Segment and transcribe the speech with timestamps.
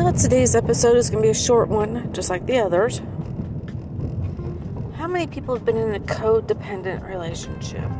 [0.00, 3.00] Well, today's episode is going to be a short one, just like the others.
[4.96, 7.90] How many people have been in a codependent relationship?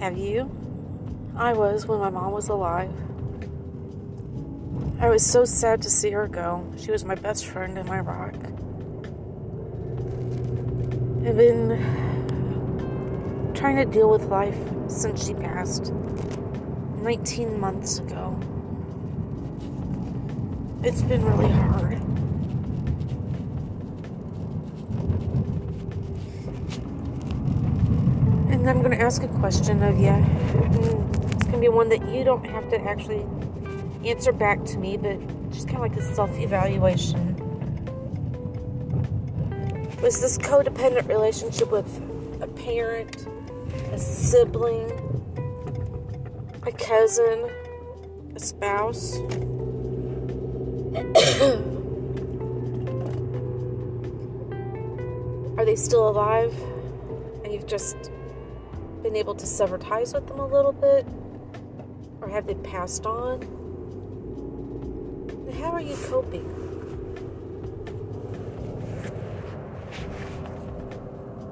[0.00, 0.50] Have you?
[1.36, 2.90] I was when my mom was alive.
[4.98, 6.66] I was so sad to see her go.
[6.78, 8.34] She was my best friend and my rock.
[11.24, 11.78] I've been
[13.54, 18.36] trying to deal with life since she passed 19 months ago.
[20.86, 21.92] It's been really hard.
[28.52, 30.12] And I'm going to ask a question of you.
[30.12, 33.24] It's going to be one that you don't have to actually
[34.04, 35.18] answer back to me, but
[35.52, 37.34] just kind of like a self evaluation.
[40.02, 41.88] Was this codependent relationship with
[42.42, 43.26] a parent,
[43.90, 44.90] a sibling,
[46.62, 47.48] a cousin,
[48.36, 49.18] a spouse?
[55.56, 56.52] Are they still alive?
[57.44, 58.10] And you've just
[59.04, 61.06] been able to sever ties with them a little bit?
[62.20, 63.42] Or have they passed on?
[65.46, 66.50] And how are you coping?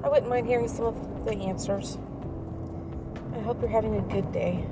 [0.03, 1.97] I wouldn't mind hearing some of the answers.
[3.33, 4.65] I hope you're having a good day.